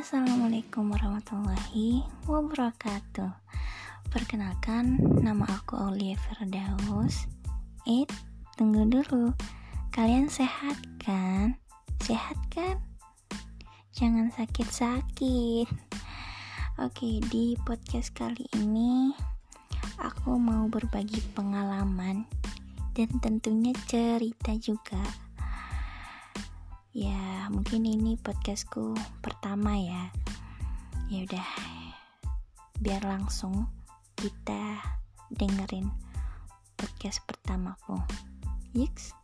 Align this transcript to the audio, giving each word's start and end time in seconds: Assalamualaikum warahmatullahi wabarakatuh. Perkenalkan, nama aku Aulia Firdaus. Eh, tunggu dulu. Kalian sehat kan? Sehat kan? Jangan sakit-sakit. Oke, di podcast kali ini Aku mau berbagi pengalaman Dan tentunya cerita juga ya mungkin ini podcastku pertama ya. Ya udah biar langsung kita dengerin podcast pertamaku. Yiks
Assalamualaikum 0.00 0.96
warahmatullahi 0.96 2.00
wabarakatuh. 2.24 3.36
Perkenalkan, 4.08 4.96
nama 5.20 5.44
aku 5.44 5.76
Aulia 5.76 6.16
Firdaus. 6.16 7.28
Eh, 7.84 8.08
tunggu 8.56 8.88
dulu. 8.88 9.36
Kalian 9.92 10.32
sehat 10.32 10.80
kan? 11.04 11.60
Sehat 12.00 12.40
kan? 12.48 12.80
Jangan 13.92 14.32
sakit-sakit. 14.32 15.68
Oke, 16.80 17.20
di 17.28 17.60
podcast 17.60 18.16
kali 18.16 18.48
ini 18.56 19.12
Aku 20.00 20.40
mau 20.40 20.64
berbagi 20.72 21.20
pengalaman 21.36 22.24
Dan 22.96 23.20
tentunya 23.20 23.76
cerita 23.84 24.56
juga 24.56 25.04
ya 26.90 27.46
mungkin 27.54 27.86
ini 27.86 28.18
podcastku 28.18 28.98
pertama 29.22 29.78
ya. 29.78 30.10
Ya 31.06 31.22
udah 31.22 31.48
biar 32.82 33.02
langsung 33.06 33.70
kita 34.18 34.82
dengerin 35.30 35.86
podcast 36.74 37.22
pertamaku. 37.30 37.94
Yiks 38.74 39.19